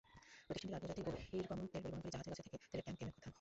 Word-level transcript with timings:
প্রতিষ্ঠানটির 0.47 0.69
আন্তর্জাতিক 0.69 1.05
বহির্গমন 1.15 1.65
তেল 1.71 1.81
পরিবহনকারী 1.83 2.13
জাহাজের 2.13 2.33
কাছ 2.35 2.39
থেকে 2.53 2.67
তেলের 2.71 2.85
ট্যাংক 2.85 2.97
কেনার 2.99 3.15
কথা। 3.15 3.29